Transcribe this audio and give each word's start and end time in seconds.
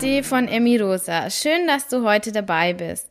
Party 0.00 0.22
von 0.22 0.48
Emi 0.48 0.78
Rosa. 0.78 1.28
Schön, 1.28 1.66
dass 1.66 1.88
du 1.88 2.08
heute 2.08 2.32
dabei 2.32 2.72
bist. 2.72 3.06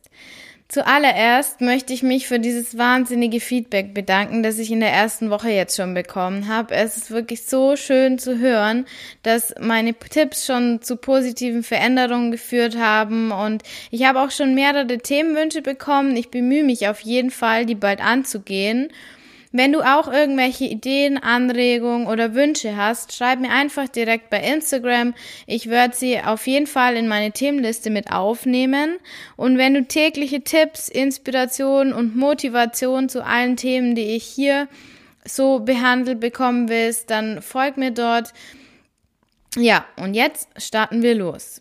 Zuallererst 0.66 1.60
möchte 1.60 1.92
ich 1.92 2.02
mich 2.02 2.26
für 2.26 2.40
dieses 2.40 2.76
wahnsinnige 2.76 3.38
Feedback 3.38 3.94
bedanken, 3.94 4.42
das 4.42 4.58
ich 4.58 4.72
in 4.72 4.80
der 4.80 4.90
ersten 4.90 5.30
Woche 5.30 5.50
jetzt 5.50 5.76
schon 5.76 5.94
bekommen 5.94 6.48
habe. 6.48 6.74
Es 6.74 6.96
ist 6.96 7.12
wirklich 7.12 7.44
so 7.44 7.76
schön 7.76 8.18
zu 8.18 8.40
hören, 8.40 8.86
dass 9.22 9.54
meine 9.60 9.94
Tipps 9.94 10.46
schon 10.46 10.82
zu 10.82 10.96
positiven 10.96 11.62
Veränderungen 11.62 12.32
geführt 12.32 12.76
haben 12.76 13.30
und 13.30 13.62
ich 13.92 14.04
habe 14.04 14.20
auch 14.20 14.32
schon 14.32 14.56
mehrere 14.56 14.98
Themenwünsche 14.98 15.62
bekommen. 15.62 16.16
Ich 16.16 16.32
bemühe 16.32 16.64
mich 16.64 16.88
auf 16.88 16.98
jeden 17.02 17.30
Fall, 17.30 17.66
die 17.66 17.76
bald 17.76 18.00
anzugehen. 18.00 18.88
Wenn 19.52 19.72
du 19.72 19.80
auch 19.80 20.06
irgendwelche 20.06 20.66
Ideen, 20.66 21.18
Anregungen 21.18 22.06
oder 22.06 22.34
Wünsche 22.34 22.76
hast, 22.76 23.16
schreib 23.16 23.40
mir 23.40 23.50
einfach 23.50 23.88
direkt 23.88 24.30
bei 24.30 24.38
Instagram. 24.40 25.12
Ich 25.46 25.68
werde 25.68 25.96
sie 25.96 26.20
auf 26.20 26.46
jeden 26.46 26.68
Fall 26.68 26.96
in 26.96 27.08
meine 27.08 27.32
Themenliste 27.32 27.90
mit 27.90 28.12
aufnehmen. 28.12 28.98
Und 29.36 29.58
wenn 29.58 29.74
du 29.74 29.84
tägliche 29.84 30.42
Tipps, 30.42 30.88
Inspiration 30.88 31.92
und 31.92 32.14
Motivation 32.14 33.08
zu 33.08 33.24
allen 33.24 33.56
Themen, 33.56 33.96
die 33.96 34.14
ich 34.14 34.24
hier 34.24 34.68
so 35.24 35.58
behandelt 35.58 36.20
bekommen 36.20 36.68
willst, 36.68 37.10
dann 37.10 37.42
folg 37.42 37.76
mir 37.76 37.90
dort. 37.90 38.32
Ja, 39.56 39.84
und 39.96 40.14
jetzt 40.14 40.48
starten 40.58 41.02
wir 41.02 41.16
los. 41.16 41.60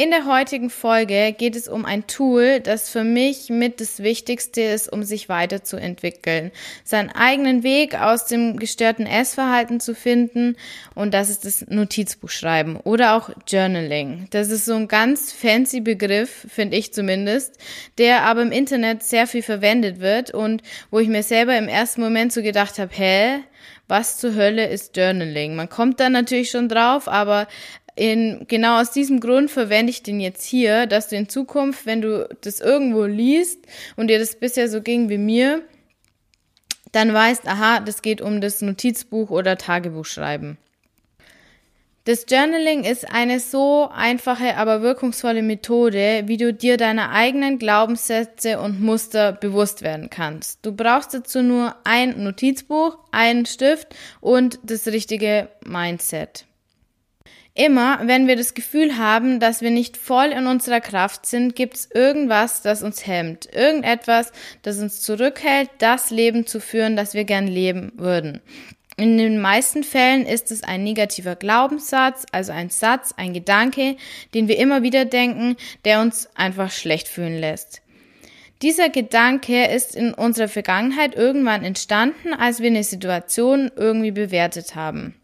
In 0.00 0.10
der 0.10 0.24
heutigen 0.24 0.70
Folge 0.70 1.34
geht 1.36 1.54
es 1.54 1.68
um 1.68 1.84
ein 1.84 2.06
Tool, 2.06 2.60
das 2.60 2.88
für 2.88 3.04
mich 3.04 3.50
mit 3.50 3.82
das 3.82 4.02
Wichtigste 4.02 4.62
ist, 4.62 4.90
um 4.90 5.02
sich 5.02 5.28
weiterzuentwickeln, 5.28 6.52
seinen 6.84 7.10
eigenen 7.10 7.62
Weg 7.64 8.00
aus 8.00 8.24
dem 8.24 8.58
gestörten 8.58 9.04
Essverhalten 9.04 9.78
zu 9.78 9.94
finden 9.94 10.56
und 10.94 11.12
das 11.12 11.28
ist 11.28 11.44
das 11.44 11.66
Notizbuchschreiben 11.68 12.76
oder 12.76 13.14
auch 13.14 13.28
Journaling. 13.46 14.26
Das 14.30 14.48
ist 14.48 14.64
so 14.64 14.72
ein 14.72 14.88
ganz 14.88 15.32
fancy 15.32 15.82
Begriff, 15.82 16.46
finde 16.48 16.78
ich 16.78 16.94
zumindest, 16.94 17.58
der 17.98 18.22
aber 18.22 18.40
im 18.40 18.52
Internet 18.52 19.02
sehr 19.02 19.26
viel 19.26 19.42
verwendet 19.42 20.00
wird 20.00 20.30
und 20.30 20.62
wo 20.90 20.98
ich 20.98 21.08
mir 21.08 21.22
selber 21.22 21.58
im 21.58 21.68
ersten 21.68 22.00
Moment 22.00 22.32
so 22.32 22.40
gedacht 22.40 22.78
habe, 22.78 22.90
hä, 22.94 23.40
was 23.86 24.18
zur 24.18 24.36
Hölle 24.36 24.68
ist 24.68 24.96
Journaling? 24.96 25.56
Man 25.56 25.68
kommt 25.68 25.98
da 26.00 26.08
natürlich 26.08 26.50
schon 26.50 26.68
drauf, 26.68 27.08
aber 27.08 27.48
in, 27.96 28.46
genau 28.48 28.80
aus 28.80 28.90
diesem 28.92 29.20
Grund 29.20 29.50
verwende 29.50 29.90
ich 29.90 30.02
den 30.02 30.20
jetzt 30.20 30.44
hier, 30.44 30.86
dass 30.86 31.08
du 31.08 31.16
in 31.16 31.28
Zukunft, 31.28 31.86
wenn 31.86 32.00
du 32.00 32.28
das 32.40 32.60
irgendwo 32.60 33.04
liest 33.04 33.58
und 33.96 34.08
dir 34.08 34.18
das 34.18 34.36
bisher 34.36 34.68
so 34.68 34.80
ging 34.80 35.08
wie 35.08 35.18
mir, 35.18 35.62
dann 36.92 37.12
weißt, 37.12 37.46
aha, 37.46 37.80
das 37.80 38.02
geht 38.02 38.20
um 38.20 38.40
das 38.40 38.62
Notizbuch 38.62 39.30
oder 39.30 39.56
Tagebuch 39.56 40.06
schreiben. 40.06 40.58
Das 42.04 42.24
Journaling 42.28 42.84
ist 42.84 43.12
eine 43.12 43.40
so 43.40 43.88
einfache, 43.92 44.56
aber 44.56 44.80
wirkungsvolle 44.80 45.42
Methode, 45.42 46.22
wie 46.26 46.38
du 46.38 46.54
dir 46.54 46.78
deiner 46.78 47.10
eigenen 47.10 47.58
Glaubenssätze 47.58 48.58
und 48.58 48.80
Muster 48.80 49.32
bewusst 49.32 49.82
werden 49.82 50.08
kannst. 50.08 50.64
Du 50.64 50.72
brauchst 50.72 51.12
dazu 51.12 51.42
nur 51.42 51.76
ein 51.84 52.24
Notizbuch, 52.24 52.98
einen 53.12 53.44
Stift 53.44 53.94
und 54.20 54.58
das 54.64 54.86
richtige 54.86 55.50
Mindset. 55.64 56.46
Immer, 57.54 58.00
wenn 58.04 58.28
wir 58.28 58.36
das 58.36 58.54
Gefühl 58.54 58.96
haben, 58.96 59.40
dass 59.40 59.60
wir 59.60 59.70
nicht 59.70 59.96
voll 59.96 60.28
in 60.28 60.46
unserer 60.46 60.80
Kraft 60.80 61.26
sind, 61.26 61.56
gibt 61.56 61.76
es 61.76 61.88
irgendwas, 61.92 62.62
das 62.62 62.82
uns 62.82 63.06
hemmt. 63.06 63.52
Irgendetwas, 63.52 64.32
das 64.62 64.78
uns 64.78 65.02
zurückhält, 65.02 65.68
das 65.78 66.10
Leben 66.10 66.46
zu 66.46 66.60
führen, 66.60 66.96
das 66.96 67.14
wir 67.14 67.24
gern 67.24 67.48
leben 67.48 67.92
würden. 67.96 68.40
In 68.96 69.16
den 69.18 69.40
meisten 69.40 69.82
Fällen 69.82 70.26
ist 70.26 70.52
es 70.52 70.62
ein 70.62 70.84
negativer 70.84 71.34
Glaubenssatz, 71.34 72.26
also 72.32 72.52
ein 72.52 72.68
Satz, 72.68 73.14
ein 73.16 73.32
Gedanke, 73.32 73.96
den 74.34 74.46
wir 74.46 74.58
immer 74.58 74.82
wieder 74.82 75.04
denken, 75.04 75.56
der 75.84 76.00
uns 76.02 76.28
einfach 76.34 76.70
schlecht 76.70 77.08
fühlen 77.08 77.40
lässt. 77.40 77.82
Dieser 78.62 78.90
Gedanke 78.90 79.64
ist 79.64 79.96
in 79.96 80.12
unserer 80.12 80.48
Vergangenheit 80.48 81.14
irgendwann 81.14 81.64
entstanden, 81.64 82.34
als 82.34 82.60
wir 82.60 82.68
eine 82.68 82.84
Situation 82.84 83.70
irgendwie 83.74 84.10
bewertet 84.10 84.74
haben. 84.74 85.14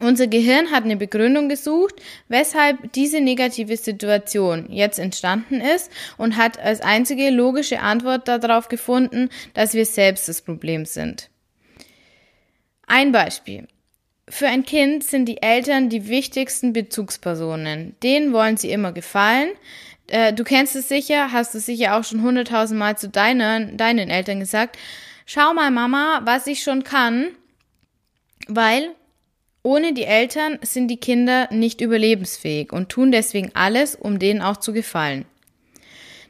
Unser 0.00 0.28
Gehirn 0.28 0.70
hat 0.70 0.84
eine 0.84 0.96
Begründung 0.96 1.48
gesucht, 1.48 1.96
weshalb 2.28 2.92
diese 2.92 3.20
negative 3.20 3.76
Situation 3.76 4.70
jetzt 4.70 5.00
entstanden 5.00 5.60
ist 5.60 5.90
und 6.16 6.36
hat 6.36 6.58
als 6.60 6.80
einzige 6.80 7.30
logische 7.30 7.80
Antwort 7.80 8.28
darauf 8.28 8.68
gefunden, 8.68 9.28
dass 9.54 9.74
wir 9.74 9.86
selbst 9.86 10.28
das 10.28 10.42
Problem 10.42 10.84
sind. 10.84 11.30
Ein 12.86 13.10
Beispiel. 13.10 13.66
Für 14.28 14.46
ein 14.46 14.64
Kind 14.64 15.02
sind 15.02 15.26
die 15.26 15.42
Eltern 15.42 15.88
die 15.88 16.08
wichtigsten 16.08 16.72
Bezugspersonen. 16.72 17.96
Denen 18.02 18.32
wollen 18.32 18.56
sie 18.56 18.70
immer 18.70 18.92
gefallen. 18.92 19.50
Äh, 20.06 20.32
du 20.32 20.44
kennst 20.44 20.76
es 20.76 20.88
sicher, 20.88 21.32
hast 21.32 21.54
es 21.54 21.66
sicher 21.66 21.96
auch 21.96 22.04
schon 22.04 22.22
hunderttausend 22.22 22.78
Mal 22.78 22.96
zu 22.96 23.08
deinen, 23.08 23.76
deinen 23.76 24.10
Eltern 24.10 24.38
gesagt. 24.38 24.78
Schau 25.26 25.54
mal, 25.54 25.70
Mama, 25.70 26.20
was 26.24 26.46
ich 26.46 26.62
schon 26.62 26.84
kann, 26.84 27.28
weil 28.46 28.94
ohne 29.68 29.92
die 29.92 30.04
Eltern 30.04 30.58
sind 30.62 30.88
die 30.88 30.96
Kinder 30.96 31.46
nicht 31.52 31.82
überlebensfähig 31.82 32.72
und 32.72 32.88
tun 32.88 33.12
deswegen 33.12 33.50
alles, 33.52 33.94
um 33.94 34.18
denen 34.18 34.40
auch 34.40 34.56
zu 34.56 34.72
gefallen. 34.72 35.26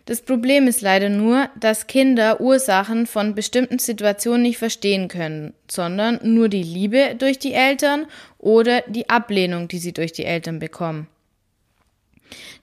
Das 0.07 0.23
Problem 0.23 0.67
ist 0.67 0.81
leider 0.81 1.09
nur, 1.09 1.49
dass 1.55 1.87
Kinder 1.87 2.41
Ursachen 2.41 3.07
von 3.07 3.37
bestimmten 3.37 3.79
Situationen 3.79 4.43
nicht 4.43 4.59
verstehen 4.59 5.07
können, 5.07 5.55
sondern 5.71 6.19
nur 6.25 6.49
die 6.49 6.65
Liebe 6.65 7.15
durch 7.17 7.39
die 7.39 7.53
Eltern 7.53 8.07
oder 8.39 8.83
die 8.89 9.09
Ablehnung, 9.09 9.69
die 9.69 9.79
sie 9.79 9.93
durch 9.93 10.13
die 10.13 10.25
Eltern 10.25 10.59
bekommen. 10.59 11.07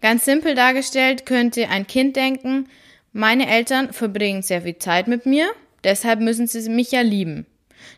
Ganz 0.02 0.26
simpel 0.26 0.56
dargestellt 0.56 1.26
könnte 1.26 1.70
ein 1.70 1.88
Kind 1.88 2.18
denken, 2.18 2.68
meine 3.14 3.50
Eltern 3.50 3.94
verbringen 3.94 4.42
sehr 4.42 4.64
viel 4.64 4.78
Zeit 4.78 5.08
mit 5.08 5.26
mir, 5.26 5.48
deshalb 5.86 6.20
müssen 6.20 6.48
sie 6.48 6.70
mich 6.70 6.92
ja 6.92 7.00
lieben. 7.00 7.46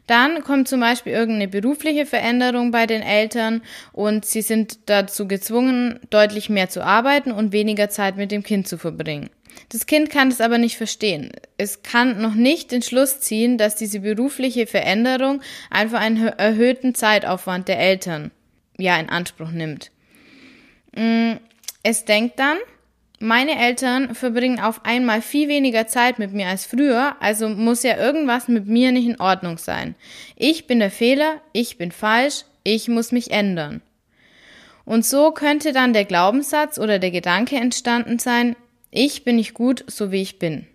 Dann 0.08 0.44
kommt 0.44 0.68
zum 0.68 0.80
Beispiel 0.80 1.14
irgendeine 1.14 1.48
berufliche 1.48 2.06
Veränderung 2.06 2.72
bei 2.72 2.86
den 2.86 3.02
Eltern 3.02 3.62
und 3.94 4.25
sie 4.25 4.42
sind 4.42 4.90
dazu 4.90 5.28
gezwungen, 5.28 6.00
deutlich 6.09 6.50
mehr 6.50 6.70
zu 6.70 6.84
arbeiten 6.84 7.31
und 7.31 7.52
weniger 7.52 7.90
Zeit 7.90 8.18
mit 8.18 8.31
dem 8.31 8.44
Kind 8.44 8.68
zu 8.68 8.78
verbringen. 8.78 9.30
Das 9.70 9.86
Kind 9.86 10.09
kann 10.09 10.30
es 10.30 10.40
aber 10.40 10.58
nicht 10.58 10.78
verstehen. 10.78 11.31
Es 11.58 11.84
kann 11.84 12.22
noch 12.22 12.36
nicht 12.36 12.72
den 12.72 12.81
Schluss 12.81 13.20
ziehen, 13.20 13.58
dass 13.58 13.75
diese 13.75 14.02
berufliche 14.02 14.68
Veränderung 14.68 15.42
einfach 15.70 16.00
einen 16.00 16.28
erhöhten 16.28 16.96
Zeitaufwand 16.96 17.68
der 17.68 17.80
Eltern 17.80 18.31
ja 18.78 18.98
in 19.00 19.09
Anspruch 19.09 19.52
nimmt. 19.52 19.92
Mm, 20.96 21.34
es 21.84 22.06
denkt 22.06 22.40
dann, 22.40 22.58
meine 23.19 23.57
Eltern 23.59 24.13
verbringen 24.13 24.59
auf 24.59 24.85
einmal 24.85 25.22
viel 25.22 25.47
weniger 25.47 25.88
Zeit 25.88 26.19
mit 26.19 26.33
mir 26.33 26.47
als 26.47 26.66
früher, 26.66 27.16
also 27.19 27.50
muss 27.50 27.83
ja 27.83 27.97
irgendwas 27.97 28.47
mit 28.47 28.67
mir 28.67 28.91
nicht 28.91 29.07
in 29.07 29.19
Ordnung 29.19 29.57
sein. 29.57 29.95
Ich 30.35 30.67
bin 30.67 30.79
der 30.79 30.91
Fehler, 30.91 31.41
ich 31.51 31.77
bin 31.77 31.91
falsch, 31.91 32.44
ich 32.63 32.88
muss 32.88 33.11
mich 33.11 33.31
ändern. 33.31 33.81
Und 34.85 35.06
so 35.06 35.31
könnte 35.31 35.73
dann 35.73 35.94
der 35.94 36.06
Glaubenssatz 36.06 36.77
oder 36.77 37.00
der 37.00 37.11
Gedanke 37.11 37.57
entstanden 37.57 38.19
sein, 38.19 38.56
ich 38.91 39.23
bin 39.23 39.35
nicht 39.35 39.53
gut, 39.53 39.83
so 39.88 40.11
wie 40.11 40.22
ich 40.22 40.39
bin. 40.39 40.67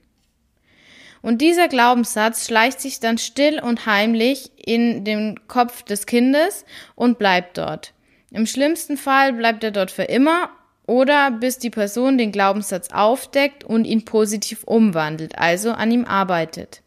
Und 1.22 1.41
dieser 1.41 1.69
Glaubenssatz 1.69 2.47
schleicht 2.47 2.81
sich 2.81 2.98
dann 2.98 3.16
still 3.16 3.60
und 3.60 3.86
heimlich 3.86 4.50
in 4.56 5.04
den 5.04 5.47
Kopf 5.47 5.84
des 5.84 6.06
Kindes 6.06 6.64
und 6.97 7.19
bleibt 7.19 7.56
dort. 7.56 7.92
Im 8.32 8.47
schlimmsten 8.47 8.97
Fall 8.97 9.32
bleibt 9.32 9.62
er 9.62 9.70
dort 9.70 9.92
für 9.92 10.02
immer 10.02 10.50
oder 10.87 11.31
bis 11.31 11.59
die 11.59 11.70
Person 11.70 12.19
den 12.19 12.32
Glaubenssatz 12.32 12.88
aufdeckt 12.93 13.65
und 13.65 13.84
ihn 13.84 14.04
positiv 14.04 14.65
umwandelt, 14.65 15.38
also 15.38 15.73
an 15.73 15.90
ihm 15.90 16.05
arbeitet. 16.05 16.82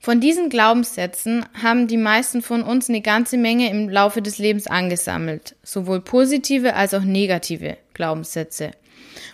Von 0.00 0.20
diesen 0.20 0.48
Glaubenssätzen 0.48 1.46
haben 1.62 1.86
die 1.86 1.96
meisten 1.96 2.42
von 2.42 2.64
uns 2.64 2.88
eine 2.88 3.02
ganze 3.02 3.38
Menge 3.38 3.70
im 3.70 3.88
Laufe 3.88 4.20
des 4.20 4.38
Lebens 4.38 4.66
angesammelt, 4.66 5.54
sowohl 5.62 6.00
positive 6.00 6.74
als 6.74 6.92
auch 6.92 7.04
negative 7.04 7.78
Glaubenssätze. 7.94 8.72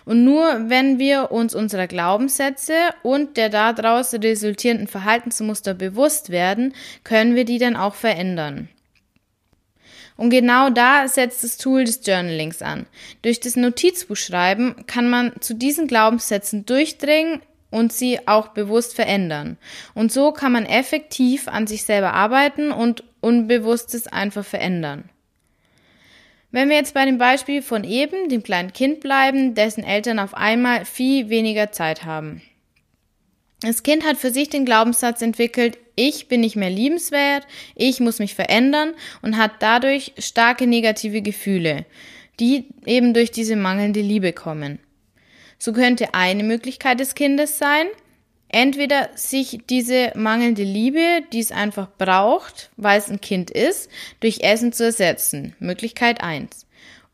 Und 0.05 0.23
nur 0.23 0.69
wenn 0.69 0.99
wir 0.99 1.31
uns 1.31 1.55
unserer 1.55 1.87
Glaubenssätze 1.87 2.73
und 3.01 3.35
der 3.37 3.49
daraus 3.49 4.13
resultierenden 4.13 4.87
Verhaltensmuster 4.87 5.73
bewusst 5.73 6.29
werden, 6.29 6.75
können 7.03 7.33
wir 7.33 7.45
die 7.45 7.57
dann 7.57 7.75
auch 7.75 7.95
verändern. 7.95 8.69
Und 10.19 10.31
genau 10.31 10.69
da 10.69 11.07
setzt 11.07 11.45
das 11.45 11.55
Tool 11.55 11.85
des 11.85 12.05
Journalings 12.05 12.61
an. 12.61 12.87
Durch 13.21 13.39
das 13.39 13.55
Notizbuchschreiben 13.55 14.85
kann 14.85 15.09
man 15.09 15.31
zu 15.39 15.55
diesen 15.55 15.87
Glaubenssätzen 15.87 16.65
durchdringen 16.65 17.41
und 17.71 17.93
sie 17.93 18.27
auch 18.27 18.49
bewusst 18.49 18.95
verändern. 18.95 19.57
Und 19.93 20.11
so 20.11 20.33
kann 20.33 20.51
man 20.51 20.65
effektiv 20.65 21.47
an 21.47 21.67
sich 21.67 21.85
selber 21.85 22.13
arbeiten 22.15 22.73
und 22.73 23.05
Unbewusstes 23.21 24.07
einfach 24.07 24.43
verändern. 24.43 25.07
Wenn 26.51 26.67
wir 26.67 26.75
jetzt 26.75 26.93
bei 26.93 27.05
dem 27.05 27.17
Beispiel 27.17 27.61
von 27.61 27.85
eben, 27.85 28.27
dem 28.27 28.43
kleinen 28.43 28.73
Kind 28.73 28.99
bleiben, 28.99 29.55
dessen 29.55 29.85
Eltern 29.85 30.19
auf 30.19 30.33
einmal 30.33 30.83
viel 30.83 31.29
weniger 31.29 31.71
Zeit 31.71 32.03
haben. 32.03 32.41
Das 33.61 33.83
Kind 33.83 34.05
hat 34.05 34.17
für 34.17 34.31
sich 34.31 34.49
den 34.49 34.65
Glaubenssatz 34.65 35.21
entwickelt, 35.21 35.77
ich 35.99 36.27
bin 36.29 36.41
nicht 36.41 36.55
mehr 36.55 36.69
liebenswert, 36.69 37.45
ich 37.75 37.99
muss 37.99 38.19
mich 38.19 38.33
verändern 38.33 38.93
und 39.21 39.37
hat 39.37 39.51
dadurch 39.59 40.13
starke 40.17 40.65
negative 40.65 41.21
Gefühle. 41.21 41.85
die 42.39 42.67
eben 42.85 43.13
durch 43.13 43.31
diese 43.31 43.55
mangelnde 43.55 44.01
Liebe 44.01 44.33
kommen. 44.33 44.79
So 45.57 45.73
könnte 45.73 46.13
eine 46.13 46.43
Möglichkeit 46.43 46.99
des 46.99 47.15
Kindes 47.15 47.57
sein, 47.57 47.87
entweder 48.47 49.09
sich 49.15 49.59
diese 49.69 50.13
mangelnde 50.15 50.63
Liebe, 50.63 51.21
die 51.33 51.39
es 51.39 51.51
einfach 51.51 51.89
braucht, 51.97 52.71
weil 52.77 52.97
es 52.97 53.09
ein 53.09 53.19
Kind 53.21 53.51
ist, 53.51 53.89
durch 54.21 54.39
Essen 54.39 54.71
zu 54.71 54.85
ersetzen. 54.85 55.53
Möglichkeit 55.59 56.21
eins. 56.21 56.65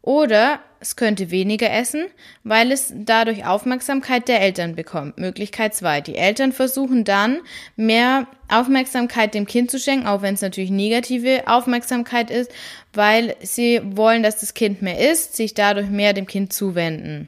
Oder 0.05 0.59
es 0.79 0.95
könnte 0.95 1.31
weniger 1.31 1.71
essen, 1.71 2.05
weil 2.43 2.71
es 2.71 2.93
dadurch 2.95 3.47
Aufmerksamkeit 3.47 4.27
der 4.27 4.39
Eltern 4.39 4.75
bekommt. 4.75 5.17
Möglichkeit 5.17 5.73
zwei. 5.73 5.99
Die 5.99 6.15
Eltern 6.15 6.51
versuchen 6.51 7.03
dann 7.03 7.39
mehr 7.75 8.27
Aufmerksamkeit 8.47 9.33
dem 9.33 9.47
Kind 9.47 9.71
zu 9.71 9.79
schenken, 9.79 10.05
auch 10.05 10.21
wenn 10.21 10.35
es 10.35 10.43
natürlich 10.43 10.69
negative 10.69 11.47
Aufmerksamkeit 11.47 12.29
ist, 12.29 12.51
weil 12.93 13.35
sie 13.41 13.81
wollen, 13.83 14.21
dass 14.21 14.39
das 14.39 14.53
Kind 14.53 14.83
mehr 14.83 15.11
isst, 15.11 15.35
sich 15.35 15.55
dadurch 15.55 15.89
mehr 15.89 16.13
dem 16.13 16.27
Kind 16.27 16.53
zuwenden. 16.53 17.27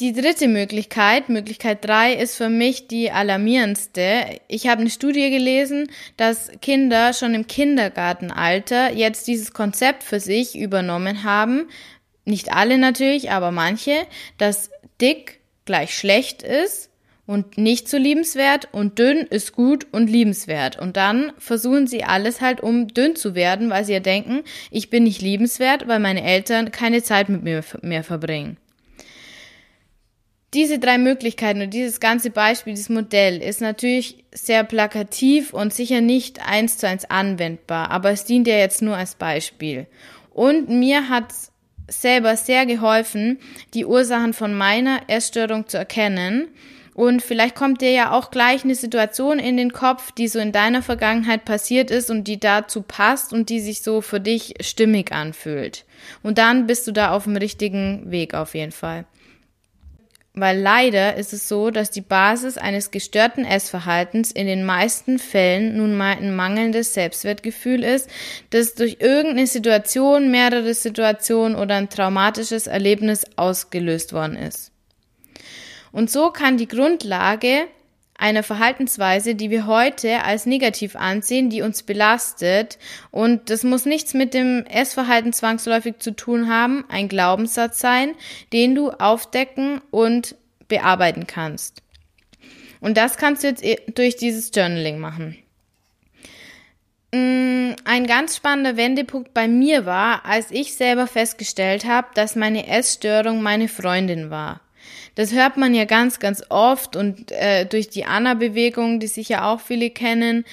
Die 0.00 0.14
dritte 0.14 0.48
Möglichkeit, 0.48 1.28
Möglichkeit 1.28 1.84
drei, 1.84 2.14
ist 2.14 2.34
für 2.34 2.48
mich 2.48 2.88
die 2.88 3.10
alarmierendste. 3.10 4.40
Ich 4.48 4.66
habe 4.66 4.80
eine 4.80 4.88
Studie 4.88 5.28
gelesen, 5.28 5.90
dass 6.16 6.50
Kinder 6.62 7.12
schon 7.12 7.34
im 7.34 7.46
Kindergartenalter 7.46 8.94
jetzt 8.94 9.28
dieses 9.28 9.52
Konzept 9.52 10.02
für 10.02 10.18
sich 10.18 10.58
übernommen 10.58 11.22
haben. 11.22 11.68
Nicht 12.24 12.50
alle 12.50 12.78
natürlich, 12.78 13.30
aber 13.30 13.50
manche, 13.50 13.92
dass 14.38 14.70
dick 15.02 15.40
gleich 15.66 15.94
schlecht 15.94 16.42
ist 16.42 16.88
und 17.26 17.58
nicht 17.58 17.86
so 17.86 17.98
liebenswert 17.98 18.68
und 18.72 18.98
dünn 18.98 19.18
ist 19.18 19.52
gut 19.52 19.86
und 19.92 20.08
liebenswert. 20.08 20.78
Und 20.78 20.96
dann 20.96 21.30
versuchen 21.36 21.86
sie 21.86 22.04
alles 22.04 22.40
halt, 22.40 22.62
um 22.62 22.88
dünn 22.88 23.16
zu 23.16 23.34
werden, 23.34 23.68
weil 23.68 23.84
sie 23.84 23.92
ja 23.92 24.00
denken, 24.00 24.44
ich 24.70 24.88
bin 24.88 25.04
nicht 25.04 25.20
liebenswert, 25.20 25.88
weil 25.88 26.00
meine 26.00 26.24
Eltern 26.24 26.70
keine 26.70 27.02
Zeit 27.02 27.28
mit 27.28 27.42
mir 27.42 27.62
mehr 27.82 28.02
verbringen. 28.02 28.56
Diese 30.52 30.80
drei 30.80 30.98
Möglichkeiten 30.98 31.62
und 31.62 31.72
dieses 31.72 32.00
ganze 32.00 32.30
Beispiel, 32.30 32.74
dieses 32.74 32.88
Modell 32.88 33.40
ist 33.40 33.60
natürlich 33.60 34.24
sehr 34.32 34.64
plakativ 34.64 35.54
und 35.54 35.72
sicher 35.72 36.00
nicht 36.00 36.44
eins 36.44 36.76
zu 36.76 36.88
eins 36.88 37.08
anwendbar, 37.08 37.92
aber 37.92 38.10
es 38.10 38.24
dient 38.24 38.48
ja 38.48 38.56
jetzt 38.56 38.82
nur 38.82 38.96
als 38.96 39.14
Beispiel. 39.14 39.86
Und 40.32 40.68
mir 40.68 41.08
hat 41.08 41.32
selber 41.86 42.36
sehr 42.36 42.66
geholfen, 42.66 43.38
die 43.74 43.84
Ursachen 43.84 44.32
von 44.32 44.54
meiner 44.54 45.02
Essstörung 45.06 45.68
zu 45.68 45.76
erkennen. 45.76 46.48
Und 46.94 47.22
vielleicht 47.22 47.54
kommt 47.54 47.80
dir 47.80 47.92
ja 47.92 48.10
auch 48.10 48.32
gleich 48.32 48.64
eine 48.64 48.74
Situation 48.74 49.38
in 49.38 49.56
den 49.56 49.72
Kopf, 49.72 50.10
die 50.12 50.26
so 50.26 50.40
in 50.40 50.50
deiner 50.50 50.82
Vergangenheit 50.82 51.44
passiert 51.44 51.90
ist 51.90 52.10
und 52.10 52.24
die 52.24 52.40
dazu 52.40 52.82
passt 52.82 53.32
und 53.32 53.48
die 53.48 53.60
sich 53.60 53.82
so 53.82 54.00
für 54.00 54.20
dich 54.20 54.54
stimmig 54.60 55.12
anfühlt. 55.12 55.84
Und 56.22 56.38
dann 56.38 56.66
bist 56.66 56.86
du 56.88 56.92
da 56.92 57.12
auf 57.12 57.24
dem 57.24 57.36
richtigen 57.36 58.10
Weg 58.10 58.34
auf 58.34 58.54
jeden 58.54 58.72
Fall. 58.72 59.04
Weil 60.34 60.60
leider 60.60 61.16
ist 61.16 61.32
es 61.32 61.48
so, 61.48 61.70
dass 61.70 61.90
die 61.90 62.02
Basis 62.02 62.56
eines 62.56 62.92
gestörten 62.92 63.44
Essverhaltens 63.44 64.30
in 64.30 64.46
den 64.46 64.64
meisten 64.64 65.18
Fällen 65.18 65.76
nun 65.76 65.96
mal 65.96 66.16
ein 66.16 66.34
mangelndes 66.36 66.94
Selbstwertgefühl 66.94 67.82
ist, 67.82 68.08
das 68.50 68.74
durch 68.74 68.98
irgendeine 69.00 69.48
Situation, 69.48 70.30
mehrere 70.30 70.72
Situationen 70.72 71.56
oder 71.56 71.74
ein 71.74 71.88
traumatisches 71.88 72.68
Erlebnis 72.68 73.24
ausgelöst 73.34 74.12
worden 74.12 74.36
ist. 74.36 74.70
Und 75.90 76.10
so 76.10 76.30
kann 76.30 76.56
die 76.56 76.68
Grundlage 76.68 77.66
einer 78.20 78.42
Verhaltensweise, 78.42 79.34
die 79.34 79.50
wir 79.50 79.66
heute 79.66 80.22
als 80.22 80.44
negativ 80.44 80.94
ansehen, 80.94 81.48
die 81.48 81.62
uns 81.62 81.82
belastet. 81.82 82.78
Und 83.10 83.48
das 83.48 83.64
muss 83.64 83.86
nichts 83.86 84.12
mit 84.12 84.34
dem 84.34 84.64
Essverhalten 84.66 85.32
zwangsläufig 85.32 85.98
zu 86.00 86.14
tun 86.14 86.48
haben, 86.48 86.84
ein 86.88 87.08
Glaubenssatz 87.08 87.80
sein, 87.80 88.14
den 88.52 88.74
du 88.74 88.90
aufdecken 88.90 89.80
und 89.90 90.36
bearbeiten 90.68 91.26
kannst. 91.26 91.82
Und 92.80 92.96
das 92.96 93.16
kannst 93.16 93.42
du 93.42 93.48
jetzt 93.48 93.64
durch 93.94 94.16
dieses 94.16 94.50
Journaling 94.54 94.98
machen. 94.98 95.36
Mm, 97.12 97.72
ein 97.84 98.06
ganz 98.06 98.36
spannender 98.36 98.76
Wendepunkt 98.76 99.32
bei 99.32 99.48
mir 99.48 99.86
war, 99.86 100.26
als 100.26 100.50
ich 100.50 100.74
selber 100.74 101.06
festgestellt 101.06 101.86
habe, 101.86 102.08
dass 102.14 102.36
meine 102.36 102.68
Essstörung 102.68 103.42
meine 103.42 103.68
Freundin 103.68 104.30
war. 104.30 104.60
Das 105.14 105.32
hört 105.32 105.56
man 105.56 105.74
ja 105.74 105.84
ganz, 105.84 106.18
ganz 106.18 106.42
oft 106.48 106.96
und 106.96 107.32
äh, 107.32 107.66
durch 107.66 107.88
die 107.88 108.04
Anna-Bewegung, 108.04 109.00
die 109.00 109.06
sicher 109.06 109.46
auch 109.46 109.60
viele 109.60 109.90
kennen. 109.90 110.44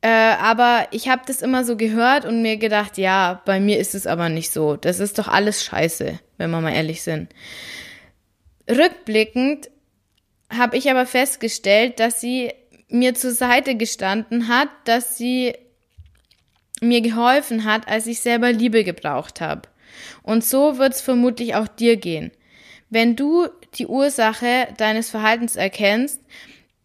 Äh, 0.00 0.08
aber 0.08 0.88
ich 0.90 1.08
habe 1.08 1.22
das 1.26 1.42
immer 1.42 1.64
so 1.64 1.76
gehört 1.76 2.24
und 2.24 2.42
mir 2.42 2.56
gedacht, 2.56 2.98
ja, 2.98 3.40
bei 3.44 3.60
mir 3.60 3.78
ist 3.78 3.94
es 3.94 4.06
aber 4.06 4.28
nicht 4.28 4.52
so. 4.52 4.76
Das 4.76 4.98
ist 4.98 5.18
doch 5.18 5.28
alles 5.28 5.64
scheiße, 5.64 6.18
wenn 6.38 6.50
wir 6.50 6.60
mal 6.60 6.74
ehrlich 6.74 7.02
sind. 7.02 7.32
Rückblickend 8.68 9.70
habe 10.50 10.76
ich 10.76 10.90
aber 10.90 11.06
festgestellt, 11.06 12.00
dass 12.00 12.20
sie 12.20 12.52
mir 12.88 13.14
zur 13.14 13.30
Seite 13.32 13.76
gestanden 13.76 14.48
hat, 14.48 14.68
dass 14.84 15.16
sie 15.16 15.54
mir 16.80 17.00
geholfen 17.00 17.64
hat, 17.64 17.86
als 17.88 18.06
ich 18.06 18.20
selber 18.20 18.52
Liebe 18.52 18.84
gebraucht 18.84 19.40
habe. 19.40 19.62
Und 20.22 20.44
so 20.44 20.78
wird 20.78 20.94
es 20.94 21.00
vermutlich 21.00 21.54
auch 21.54 21.68
dir 21.68 21.96
gehen. 21.96 22.32
Wenn 22.92 23.16
du 23.16 23.48
die 23.78 23.86
Ursache 23.86 24.68
deines 24.76 25.08
Verhaltens 25.08 25.56
erkennst, 25.56 26.20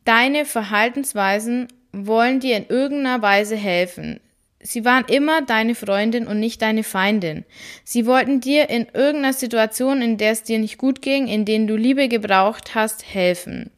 deine 0.06 0.45
Verhaltensweisen 0.45 1.68
wollen 1.92 2.39
dir 2.39 2.56
in 2.56 2.68
irgendeiner 2.69 3.21
Weise 3.21 3.57
helfen. 3.57 4.21
Sie 4.62 4.86
waren 4.86 5.04
immer 5.09 5.42
deine 5.42 5.75
Freundin 5.75 6.25
und 6.25 6.39
nicht 6.39 6.62
deine 6.62 6.86
Feindin. 6.86 7.44
Sie 7.83 8.06
wollten 8.06 8.39
dir 8.39 8.69
in 8.69 8.88
irgendeiner 8.94 9.33
Situation, 9.33 10.01
in 10.01 10.18
der 10.18 10.31
es 10.31 10.44
dir 10.44 10.59
nicht 10.59 10.77
gut 10.77 11.01
ging, 11.01 11.27
in 11.27 11.44
denen 11.44 11.68
du 11.68 11.75
Liebe 11.75 12.07
gebraucht 12.07 12.74
hast, 12.74 13.13
helfen. 13.13 13.69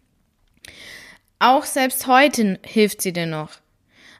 Auch 1.40 1.66
selbst 1.66 2.06
heute 2.06 2.60
hilft 2.64 3.02
sie 3.02 3.12
dir 3.12 3.26
noch. 3.26 3.54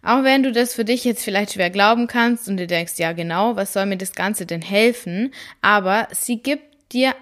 Auch 0.01 0.23
wenn 0.23 0.41
du 0.41 0.51
das 0.51 0.73
für 0.73 0.83
dich 0.83 1.03
jetzt 1.03 1.23
vielleicht 1.23 1.53
schwer 1.53 1.69
glauben 1.69 2.07
kannst 2.07 2.47
und 2.47 2.57
du 2.57 2.65
denkst, 2.65 2.94
ja 2.97 3.11
genau, 3.11 3.56
was 3.56 3.71
soll 3.71 3.85
mir 3.85 3.97
das 3.97 4.13
Ganze 4.13 4.47
denn 4.47 4.63
helfen? 4.63 5.31
Aber 5.61 6.07
sie 6.11 6.38
gibt 6.41 6.91
dir 6.91 7.13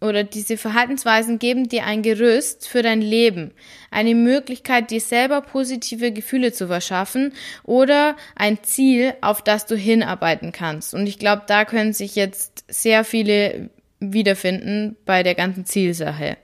oder 0.00 0.24
diese 0.24 0.56
Verhaltensweisen 0.56 1.38
geben 1.38 1.68
dir 1.68 1.84
ein 1.84 2.02
Gerüst 2.02 2.68
für 2.68 2.82
dein 2.82 3.00
Leben, 3.00 3.52
eine 3.90 4.14
Möglichkeit, 4.14 4.90
dir 4.90 5.00
selber 5.00 5.40
positive 5.40 6.12
Gefühle 6.12 6.52
zu 6.52 6.66
verschaffen 6.66 7.32
oder 7.64 8.16
ein 8.34 8.62
Ziel, 8.62 9.14
auf 9.22 9.42
das 9.42 9.64
du 9.66 9.74
hinarbeiten 9.74 10.52
kannst. 10.52 10.92
Und 10.92 11.06
ich 11.06 11.18
glaube, 11.18 11.42
da 11.46 11.64
können 11.64 11.94
sich 11.94 12.14
jetzt 12.14 12.64
sehr 12.68 13.04
viele 13.04 13.70
wiederfinden 13.98 14.96
bei 15.06 15.22
der 15.22 15.34
ganzen 15.34 15.64
Zielsache. 15.64 16.36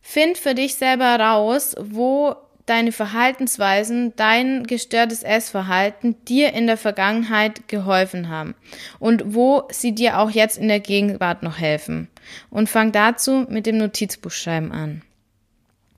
Find 0.00 0.36
für 0.36 0.54
dich 0.54 0.74
selber 0.74 1.14
raus, 1.20 1.76
wo 1.78 2.34
deine 2.72 2.90
Verhaltensweisen, 2.90 4.14
dein 4.16 4.66
gestörtes 4.66 5.22
Essverhalten 5.22 6.16
dir 6.24 6.54
in 6.54 6.66
der 6.66 6.78
Vergangenheit 6.78 7.68
geholfen 7.68 8.30
haben 8.30 8.54
und 8.98 9.34
wo 9.34 9.68
sie 9.70 9.94
dir 9.94 10.18
auch 10.18 10.30
jetzt 10.30 10.56
in 10.56 10.68
der 10.68 10.80
Gegenwart 10.80 11.42
noch 11.42 11.58
helfen. 11.58 12.08
Und 12.48 12.70
fang 12.70 12.90
dazu 12.90 13.44
mit 13.50 13.66
dem 13.66 13.76
Notizbuchschreiben 13.76 14.72
an. 14.72 15.02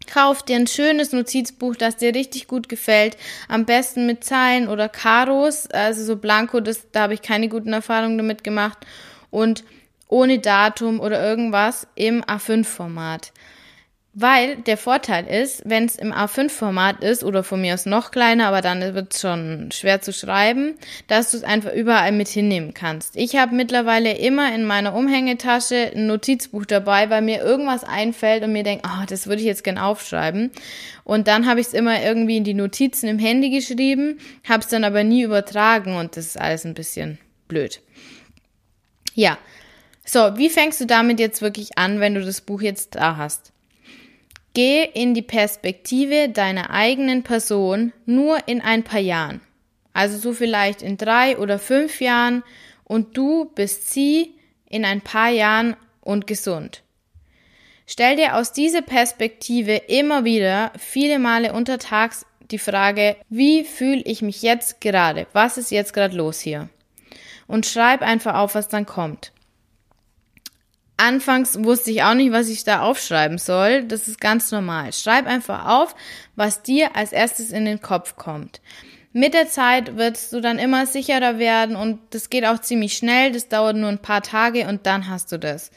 Kauf 0.09 0.43
dir 0.43 0.57
ein 0.57 0.67
schönes 0.67 1.13
Notizbuch, 1.13 1.77
das 1.77 1.97
dir 1.97 2.13
richtig 2.13 2.49
gut 2.49 2.69
gefällt. 2.69 3.17
Am 3.47 3.67
besten 3.67 4.07
mit 4.07 4.25
Zeilen 4.25 4.67
oder 4.67 4.89
Karos, 4.89 5.69
also 5.69 6.05
so 6.05 6.17
Blanko, 6.17 6.59
das, 6.59 6.91
da 6.91 7.03
habe 7.03 7.15
ich 7.15 7.23
keine 7.23 7.49
guten 7.49 7.73
Erfahrungen 7.73 8.19
damit 8.19 8.43
gemacht. 8.43 8.79
Und 9.31 9.63
ohne 10.09 10.41
Datum 10.41 10.99
oder 10.99 11.25
irgendwas 11.25 11.87
im 11.95 12.25
A5-Format. 12.25 13.33
Weil 14.17 14.57
der 14.59 14.77
Vorteil 14.77 15.27
ist, 15.27 15.63
wenn 15.65 15.87
es 15.87 15.97
im 15.97 16.13
A5-Format 16.13 17.03
ist 17.03 17.25
oder 17.25 17.43
von 17.43 17.61
mir 17.61 17.75
aus 17.75 17.85
noch 17.85 18.13
kleiner, 18.13 18.47
aber 18.47 18.61
dann 18.61 18.95
wird 18.95 19.13
es 19.13 19.21
schon 19.21 19.71
schwer 19.73 20.03
zu 20.03 20.13
schreiben, 20.13 20.77
dass 21.09 21.33
du 21.33 21.37
es 21.37 21.43
einfach 21.43 21.73
überall 21.73 22.13
mit 22.13 22.29
hinnehmen 22.29 22.75
kannst. 22.75 23.17
Ich 23.17 23.35
habe 23.35 23.57
mittlerweile 23.57 24.17
immer 24.17 24.55
in 24.55 24.67
meiner 24.67 24.95
Umhängetasche 24.95 25.91
ein 25.97 26.07
Notizbuch 26.07 26.65
dabei, 26.65 27.11
weil 27.11 27.23
mir 27.23 27.43
irgendwas 27.43 27.83
einfällt 27.83 28.45
und 28.45 28.53
mir 28.53 28.63
denkt, 28.63 28.87
oh, 28.87 29.05
das 29.09 29.27
würde 29.27 29.41
ich 29.41 29.49
jetzt 29.49 29.65
gern 29.65 29.79
aufschreiben. 29.79 30.53
Und 31.03 31.27
dann 31.27 31.49
habe 31.49 31.59
ich 31.59 31.67
es 31.67 31.75
immer 31.75 32.01
irgendwie 32.01 32.37
in 32.37 32.45
die 32.45 32.55
Notizen 32.55 33.09
im 33.09 33.19
Handy 33.19 33.51
geschrieben, 33.51 34.21
habe 34.49 34.61
es 34.61 34.69
dann 34.69 34.85
aber 34.85 35.03
nie 35.03 35.23
übertragen 35.23 35.97
und 35.97 36.17
das 36.17 36.27
ist 36.27 36.41
alles 36.41 36.65
ein 36.65 36.75
bisschen 36.75 37.19
blöd. 37.49 37.81
Ja, 39.15 39.39
so, 40.05 40.37
wie 40.37 40.51
fängst 40.51 40.81
du 40.81 40.87
damit 40.87 41.19
jetzt 41.19 41.43
wirklich 41.43 41.79
an, 41.79 41.99
wenn 41.99 42.15
du 42.15 42.25
das 42.25 42.43
Buch 42.43 42.63
jetzt 42.63 42.95
da 42.95 43.17
hast? 43.17 43.54
Geh 44.55 44.85
in 44.85 45.15
die 45.15 45.23
Perspektive 45.23 46.29
deiner 46.29 46.71
eigenen 46.71 47.23
Person 47.23 47.93
nur 48.07 48.49
in 48.49 48.61
ein 48.61 48.85
paar 48.85 49.01
Jahren. 49.01 49.41
Also 49.93 50.19
so 50.19 50.33
vielleicht 50.33 50.83
in 50.83 50.97
drei 50.97 51.39
oder 51.39 51.59
fünf 51.59 52.01
Jahren 52.01 52.43
und 52.85 53.17
du 53.17 53.47
bist 53.55 53.93
sie 53.93 54.35
in 54.69 54.85
ein 54.85 55.01
paar 55.01 55.31
Jahren 55.31 55.77
und 56.01 56.27
gesund. 56.27 56.83
Stell 57.87 58.17
dir 58.17 58.37
aus 58.37 58.53
dieser 58.53 58.83
Perspektive 58.83 59.75
immer 59.75 60.25
wieder 60.25 60.73
viele 60.79 61.19
Male 61.19 61.53
untertags 61.53 62.25
die 62.51 62.59
Frage, 62.59 63.17
wie 63.29 63.65
fühle 63.65 64.03
ich 64.05 64.23
mich 64.23 64.43
jetzt 64.43 64.81
gerade? 64.81 65.27
Was 65.33 65.59
ist 65.59 65.71
jetzt 65.71 65.93
gerade 65.93 66.17
los 66.17 66.41
hier? 66.41 66.69
und 67.47 67.67
schreib 67.67 68.03
einfach 68.03 68.35
auf, 68.35 68.55
was 68.55 68.69
dann 68.69 68.87
kommt. 68.87 69.33
Anfangs 70.97 71.63
wusste 71.65 71.91
ich 71.91 72.03
auch 72.03 72.15
nicht, 72.15 72.33
was 72.33 72.49
ich 72.49 72.65
da 72.65 72.83
aufschreiben 72.83 73.39
soll. 73.39 73.85
Das 73.85 74.07
ist 74.07 74.21
ganz 74.21 74.53
normal. 74.53 74.93
Schreib 74.93 75.27
einfach 75.27 75.67
auf, 75.67 75.97
was 76.37 76.63
dir 76.63 76.95
als 76.95 77.13
erstes 77.13 77.51
in 77.51 77.65
den 77.65 77.81
Kopf 77.81 78.17
kommt. 78.17 78.61
Mit 79.13 79.35
der 79.35 79.49
Zeit 79.49 79.97
wirst 79.97 80.33
du 80.33 80.41
dann 80.41 80.59
immer 80.59 80.87
sicherer 80.87 81.39
werden 81.39 81.77
und 81.77 82.01
das 82.11 82.31
geht 82.31 82.45
auch 82.45 82.61
ziemlich 82.61 82.97
schnell. 82.97 83.33
Das 83.33 83.49
dauert 83.49 83.77
nur 83.77 83.89
ein 83.89 84.03
paar 84.03 84.23
Tage 84.23 84.67
und 84.67 84.87
dann 84.87 85.09
hast 85.09 85.31
du 85.33 85.39
das. 85.39 85.71